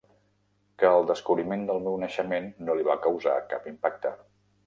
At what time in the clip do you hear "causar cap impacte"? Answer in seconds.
3.05-4.15